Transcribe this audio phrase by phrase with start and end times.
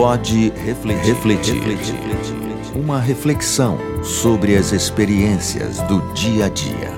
[0.00, 2.74] Pode refletir, refletir, refletir.
[2.74, 6.88] Uma reflexão sobre as experiências do dia a dia.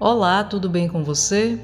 [0.00, 1.60] Olá, tudo bem com você?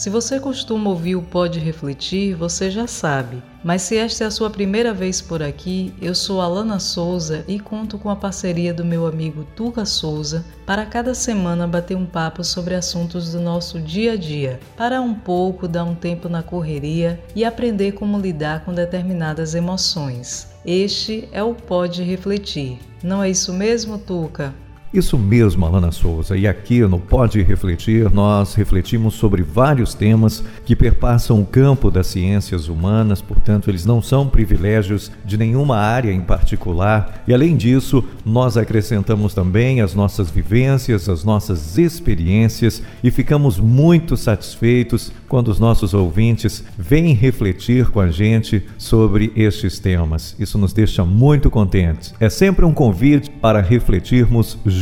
[0.00, 3.42] Se você costuma ouvir o Pode Refletir, você já sabe.
[3.62, 7.60] Mas se esta é a sua primeira vez por aqui, eu sou Alana Souza e
[7.60, 12.42] conto com a parceria do meu amigo Tuca Souza para cada semana bater um papo
[12.42, 17.22] sobre assuntos do nosso dia a dia, para um pouco dar um tempo na correria
[17.36, 20.48] e aprender como lidar com determinadas emoções.
[20.64, 22.78] Este é o Pode Refletir.
[23.02, 24.54] Não é isso mesmo, Tuca?
[24.92, 26.36] Isso mesmo, Alana Souza.
[26.36, 32.08] E aqui no Pode Refletir, nós refletimos sobre vários temas que perpassam o campo das
[32.08, 37.22] ciências humanas, portanto, eles não são privilégios de nenhuma área em particular.
[37.28, 44.16] E além disso, nós acrescentamos também as nossas vivências, as nossas experiências e ficamos muito
[44.16, 50.34] satisfeitos quando os nossos ouvintes vêm refletir com a gente sobre estes temas.
[50.36, 52.12] Isso nos deixa muito contentes.
[52.18, 54.79] É sempre um convite para refletirmos juntos.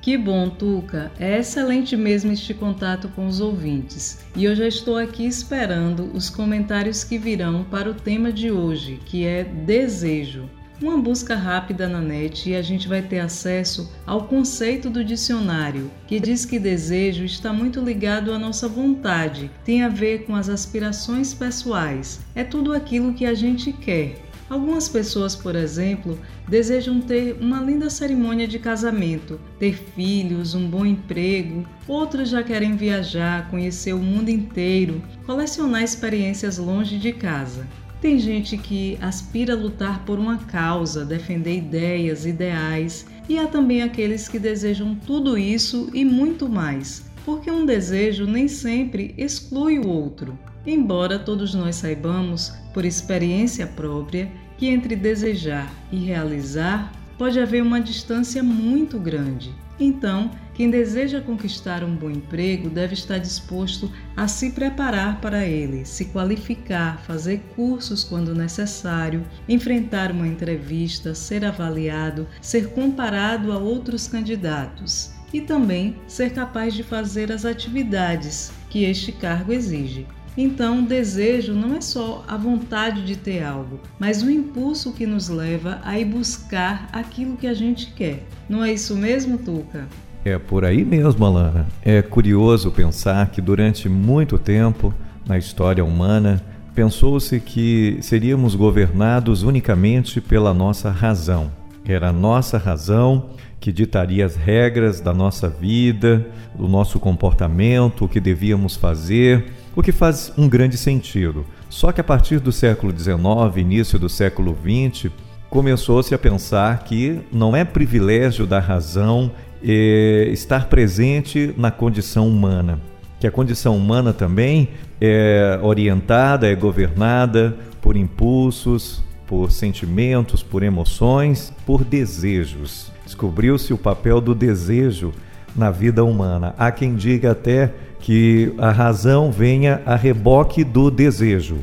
[0.00, 1.12] Que bom, Tuca.
[1.18, 4.24] É excelente mesmo este contato com os ouvintes.
[4.34, 8.98] E eu já estou aqui esperando os comentários que virão para o tema de hoje,
[9.04, 10.48] que é desejo.
[10.80, 15.90] Uma busca rápida na net e a gente vai ter acesso ao conceito do dicionário,
[16.06, 20.50] que diz que desejo está muito ligado à nossa vontade, tem a ver com as
[20.50, 24.25] aspirações pessoais, é tudo aquilo que a gente quer.
[24.48, 30.86] Algumas pessoas, por exemplo, desejam ter uma linda cerimônia de casamento, ter filhos, um bom
[30.86, 31.66] emprego.
[31.88, 37.66] Outros já querem viajar, conhecer o mundo inteiro, colecionar experiências longe de casa.
[38.00, 43.82] Tem gente que aspira a lutar por uma causa, defender ideias, ideais, e há também
[43.82, 49.88] aqueles que desejam tudo isso e muito mais, porque um desejo nem sempre exclui o
[49.88, 50.38] outro.
[50.66, 57.80] Embora todos nós saibamos, por experiência própria, que entre desejar e realizar pode haver uma
[57.80, 59.54] distância muito grande.
[59.78, 65.84] Então, quem deseja conquistar um bom emprego deve estar disposto a se preparar para ele,
[65.84, 74.08] se qualificar, fazer cursos quando necessário, enfrentar uma entrevista, ser avaliado, ser comparado a outros
[74.08, 80.06] candidatos e também ser capaz de fazer as atividades que este cargo exige.
[80.36, 85.28] Então, desejo não é só a vontade de ter algo, mas o impulso que nos
[85.28, 88.26] leva a ir buscar aquilo que a gente quer.
[88.48, 89.86] Não é isso mesmo, Tuca?
[90.24, 91.66] É por aí mesmo, Alana.
[91.82, 94.92] É curioso pensar que durante muito tempo
[95.26, 96.42] na história humana
[96.74, 101.50] pensou-se que seríamos governados unicamente pela nossa razão.
[101.88, 103.30] Era a nossa razão
[103.60, 109.82] que ditaria as regras da nossa vida, do nosso comportamento, o que devíamos fazer o
[109.82, 111.44] que faz um grande sentido.
[111.68, 113.18] Só que a partir do século XIX,
[113.58, 115.10] início do século XX,
[115.50, 119.30] começou-se a pensar que não é privilégio da razão
[119.62, 122.80] é, estar presente na condição humana,
[123.20, 124.70] que a condição humana também
[125.00, 132.92] é orientada, é governada por impulsos, por sentimentos, por emoções, por desejos.
[133.04, 135.12] Descobriu-se o papel do desejo
[135.54, 136.54] na vida humana.
[136.58, 141.58] Há quem diga até que a razão venha a reboque do desejo.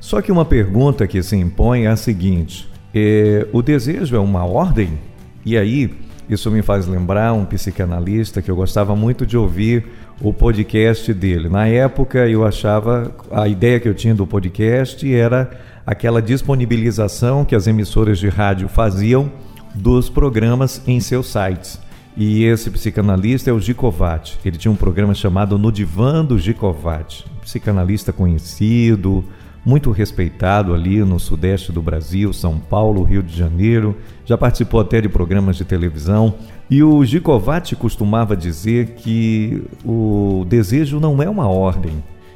[0.00, 4.44] Só que uma pergunta que se impõe é a seguinte: é, o desejo é uma
[4.44, 4.98] ordem?
[5.44, 5.92] E aí,
[6.28, 9.86] isso me faz lembrar um psicanalista que eu gostava muito de ouvir
[10.20, 11.48] o podcast dele.
[11.48, 15.50] Na época, eu achava, a ideia que eu tinha do podcast era
[15.88, 19.32] aquela disponibilização que as emissoras de rádio faziam
[19.74, 21.80] dos programas em seus sites.
[22.14, 24.36] E esse psicanalista é o Gicovat.
[24.44, 27.24] Ele tinha um programa chamado No Divã do Gicovat.
[27.40, 29.24] Psicanalista conhecido,
[29.64, 33.96] muito respeitado ali no sudeste do Brasil, São Paulo, Rio de Janeiro.
[34.26, 36.34] Já participou até de programas de televisão.
[36.68, 41.94] E o Gicovat costumava dizer que o desejo não é uma ordem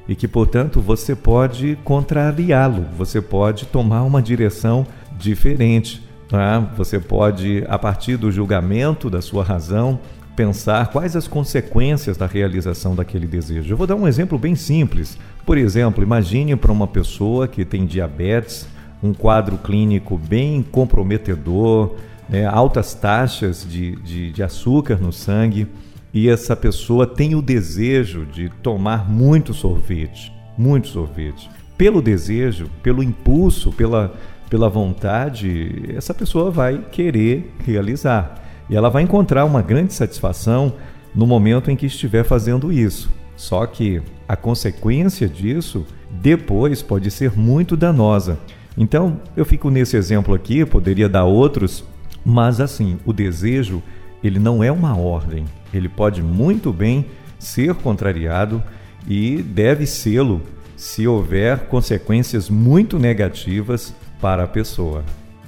[0.09, 4.87] e que, portanto, você pode contrariá-lo, você pode tomar uma direção
[5.17, 6.03] diferente.
[6.29, 6.61] Tá?
[6.76, 10.00] Você pode, a partir do julgamento da sua razão,
[10.35, 13.73] pensar quais as consequências da realização daquele desejo.
[13.73, 15.19] Eu vou dar um exemplo bem simples.
[15.44, 18.67] Por exemplo, imagine para uma pessoa que tem diabetes,
[19.03, 21.97] um quadro clínico bem comprometedor,
[22.29, 25.67] né, altas taxas de, de, de açúcar no sangue,
[26.12, 31.50] e essa pessoa tem o desejo de tomar muito sorvete, muito sorvete.
[31.76, 34.14] Pelo desejo, pelo impulso, pela
[34.53, 38.35] pela vontade, essa pessoa vai querer realizar.
[38.69, 40.75] E ela vai encontrar uma grande satisfação
[41.14, 43.11] no momento em que estiver fazendo isso.
[43.35, 48.38] Só que a consequência disso depois pode ser muito danosa.
[48.76, 51.82] Então, eu fico nesse exemplo aqui, poderia dar outros,
[52.23, 53.82] mas assim, o desejo,
[54.23, 55.45] ele não é uma ordem.
[55.73, 57.07] Ele pode muito bem
[57.39, 58.63] ser contrariado
[59.07, 60.43] e deve sê-lo
[60.77, 65.05] se houver consequências muito negativas para a pessoa.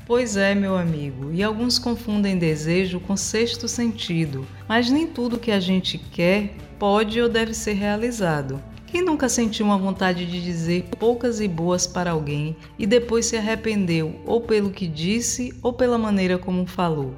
[0.07, 5.51] Pois é, meu amigo, e alguns confundem desejo com sexto sentido, mas nem tudo que
[5.51, 8.61] a gente quer pode ou deve ser realizado.
[8.87, 13.37] Quem nunca sentiu uma vontade de dizer poucas e boas para alguém e depois se
[13.37, 17.15] arrependeu ou pelo que disse ou pela maneira como falou?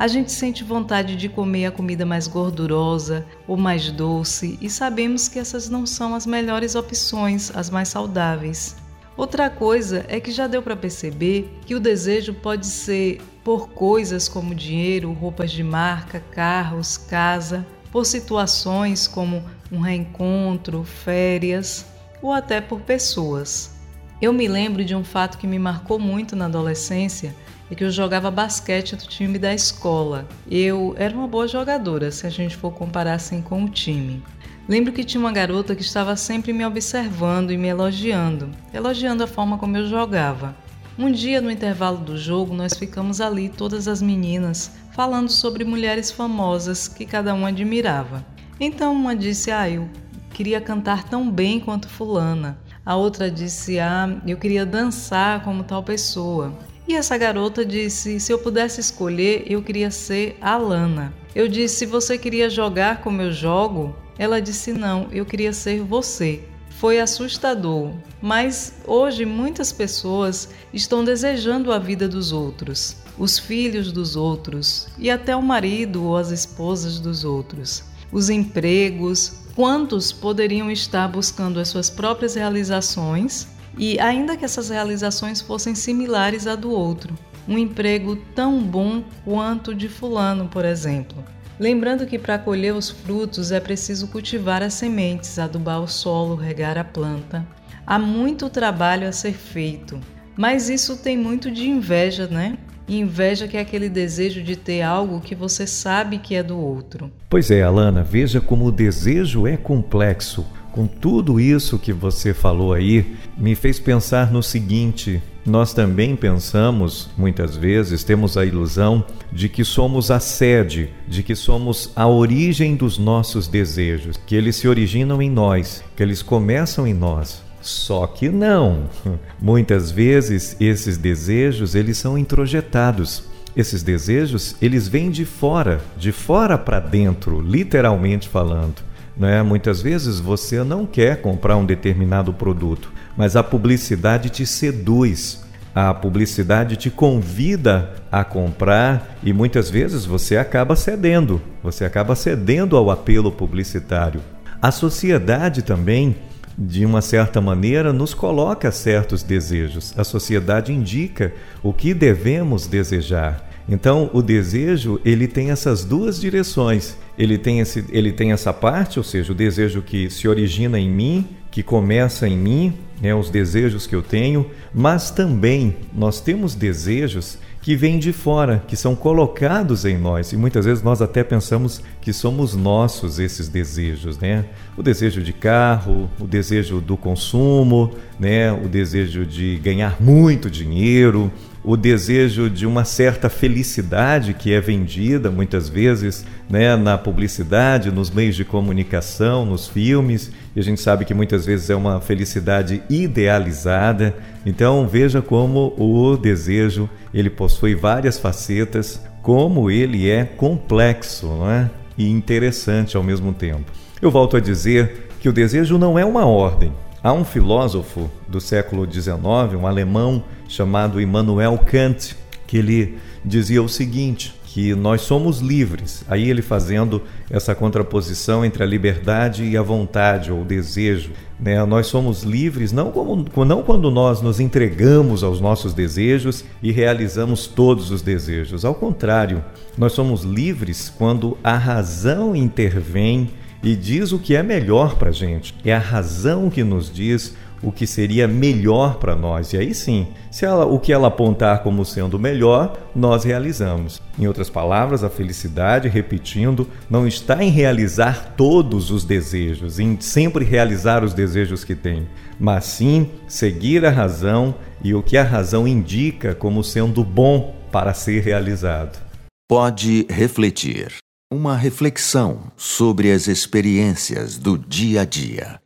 [0.00, 5.28] A gente sente vontade de comer a comida mais gordurosa ou mais doce e sabemos
[5.28, 8.76] que essas não são as melhores opções, as mais saudáveis.
[9.14, 14.26] Outra coisa é que já deu para perceber que o desejo pode ser por coisas
[14.26, 21.84] como dinheiro, roupas de marca, carros, casa, por situações como um reencontro, férias
[22.22, 23.72] ou até por pessoas.
[24.18, 27.36] Eu me lembro de um fato que me marcou muito na adolescência
[27.70, 30.28] é que eu jogava basquete do time da escola.
[30.50, 34.22] Eu era uma boa jogadora, se a gente for comparar assim com o time.
[34.68, 39.26] Lembro que tinha uma garota que estava sempre me observando e me elogiando, elogiando a
[39.26, 40.54] forma como eu jogava.
[40.98, 46.10] Um dia, no intervalo do jogo, nós ficamos ali, todas as meninas, falando sobre mulheres
[46.10, 48.24] famosas que cada uma admirava.
[48.60, 49.88] Então uma disse: Ah, eu
[50.34, 52.58] queria cantar tão bem quanto Fulana.
[52.84, 56.52] A outra disse: Ah, eu queria dançar como tal pessoa.
[56.88, 61.12] E essa garota disse: Se eu pudesse escolher, eu queria ser a Lana.
[61.34, 63.94] Eu disse: Se você queria jogar como eu jogo?
[64.18, 66.42] Ela disse: Não, eu queria ser você.
[66.80, 67.92] Foi assustador,
[68.22, 75.10] mas hoje muitas pessoas estão desejando a vida dos outros, os filhos dos outros e
[75.10, 79.40] até o marido ou as esposas dos outros, os empregos.
[79.54, 83.46] Quantos poderiam estar buscando as suas próprias realizações
[83.78, 87.14] e, ainda que essas realizações fossem similares à do outro,
[87.48, 91.22] um emprego tão bom quanto de Fulano, por exemplo?
[91.58, 96.78] Lembrando que para colher os frutos é preciso cultivar as sementes, adubar o solo, regar
[96.78, 97.46] a planta.
[97.86, 100.00] Há muito trabalho a ser feito,
[100.36, 102.56] mas isso tem muito de inveja, né?
[102.88, 107.12] Inveja que é aquele desejo de ter algo que você sabe que é do outro.
[107.28, 110.46] Pois é, Alana, veja como o desejo é complexo.
[110.72, 117.10] Com tudo isso que você falou aí, me fez pensar no seguinte: nós também pensamos,
[117.16, 122.76] muitas vezes, temos a ilusão de que somos a sede, de que somos a origem
[122.76, 127.42] dos nossos desejos, que eles se originam em nós, que eles começam em nós.
[127.60, 128.84] Só que não.
[129.40, 133.24] Muitas vezes esses desejos, eles são introjetados.
[133.56, 138.89] Esses desejos, eles vêm de fora, de fora para dentro, literalmente falando.
[139.20, 139.42] Né?
[139.42, 145.44] Muitas vezes você não quer comprar um determinado produto, mas a publicidade te seduz.
[145.74, 152.76] A publicidade te convida a comprar e muitas vezes você acaba cedendo, você acaba cedendo
[152.78, 154.22] ao apelo publicitário.
[154.60, 156.16] A sociedade também,
[156.58, 159.94] de uma certa maneira, nos coloca certos desejos.
[159.96, 161.32] A sociedade indica
[161.62, 163.48] o que devemos desejar.
[163.68, 166.96] Então, o desejo, ele tem essas duas direções.
[167.20, 170.88] Ele tem, esse, ele tem essa parte, ou seja, o desejo que se origina em
[170.88, 176.54] mim, que começa em mim, né, os desejos que eu tenho, mas também nós temos
[176.54, 180.32] desejos que vêm de fora, que são colocados em nós.
[180.32, 184.46] E muitas vezes nós até pensamos que somos nossos esses desejos, né?
[184.78, 188.50] O desejo de carro, o desejo do consumo, né?
[188.50, 191.30] O desejo de ganhar muito dinheiro,
[191.62, 198.10] o desejo de uma certa felicidade que é vendida muitas vezes né, na publicidade, nos
[198.10, 202.82] meios de comunicação, nos filmes, e a gente sabe que muitas vezes é uma felicidade
[202.88, 204.14] idealizada.
[204.44, 211.70] Então veja como o desejo ele possui várias facetas, como ele é complexo é?
[211.96, 213.70] e interessante ao mesmo tempo.
[214.00, 218.40] Eu volto a dizer que o desejo não é uma ordem, Há um filósofo do
[218.42, 219.16] século XIX,
[219.58, 222.14] um alemão chamado Immanuel Kant,
[222.46, 226.04] que ele dizia o seguinte: que nós somos livres.
[226.08, 231.12] Aí ele fazendo essa contraposição entre a liberdade e a vontade ou desejo.
[231.38, 231.64] Né?
[231.64, 237.46] Nós somos livres não, como, não quando nós nos entregamos aos nossos desejos e realizamos
[237.46, 238.64] todos os desejos.
[238.64, 239.42] Ao contrário,
[239.78, 243.30] nós somos livres quando a razão intervém
[243.62, 245.54] e diz o que é melhor para a gente.
[245.64, 249.52] É a razão que nos diz o que seria melhor para nós.
[249.52, 254.00] E aí sim, se ela, o que ela apontar como sendo melhor, nós realizamos.
[254.18, 260.44] Em outras palavras, a felicidade, repetindo, não está em realizar todos os desejos, em sempre
[260.44, 265.68] realizar os desejos que tem, mas sim seguir a razão e o que a razão
[265.68, 268.98] indica como sendo bom para ser realizado.
[269.46, 271.09] Pode refletir.
[271.32, 275.62] Uma reflexão sobre as experiências do dia a dia.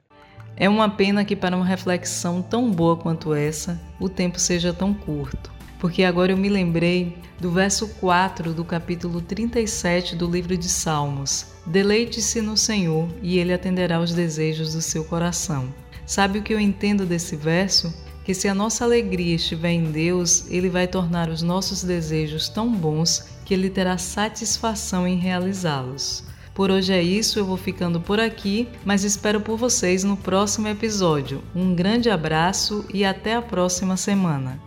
[0.58, 4.92] É uma pena que, para uma reflexão tão boa quanto essa, o tempo seja tão
[4.92, 5.50] curto.
[5.80, 11.46] Porque agora eu me lembrei do verso 4 do capítulo 37 do livro de Salmos:
[11.64, 15.72] Deleite-se no Senhor e Ele atenderá os desejos do seu coração.
[16.04, 17.90] Sabe o que eu entendo desse verso?
[18.22, 22.70] Que se a nossa alegria estiver em Deus, Ele vai tornar os nossos desejos tão
[22.70, 26.24] bons que Ele terá satisfação em realizá-los.
[26.54, 30.68] Por hoje é isso, eu vou ficando por aqui, mas espero por vocês no próximo
[30.68, 31.42] episódio.
[31.54, 34.58] Um grande abraço e até a próxima semana.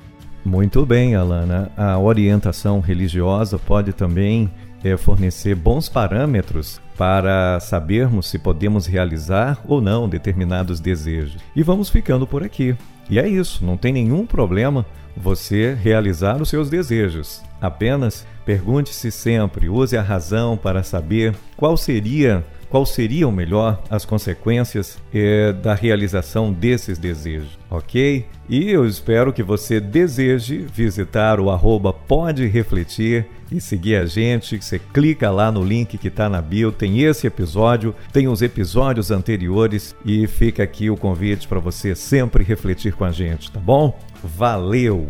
[0.43, 1.71] Muito bem, Alana.
[1.77, 4.51] A orientação religiosa pode também
[4.83, 11.37] é, fornecer bons parâmetros para sabermos se podemos realizar ou não determinados desejos.
[11.55, 12.75] E vamos ficando por aqui.
[13.09, 14.85] E é isso, não tem nenhum problema
[15.15, 17.41] você realizar os seus desejos.
[17.61, 24.97] Apenas pergunte-se sempre, use a razão para saber qual seria qual seriam melhor as consequências
[25.13, 28.25] eh, da realização desses desejos, ok?
[28.49, 34.61] E eu espero que você deseje visitar o arroba Pode Refletir e seguir a gente.
[34.61, 39.11] Você clica lá no link que está na bio, tem esse episódio, tem os episódios
[39.11, 43.97] anteriores e fica aqui o convite para você sempre refletir com a gente, tá bom?
[44.23, 45.07] Valeu!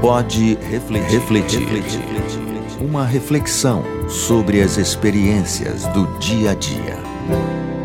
[0.00, 1.20] Pode refletir.
[1.20, 2.55] refletir.
[2.80, 7.75] Uma reflexão sobre as experiências do dia a dia.